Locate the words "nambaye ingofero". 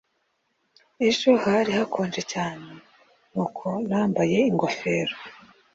3.87-5.15